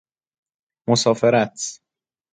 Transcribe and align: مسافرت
مسافرت 0.87 1.81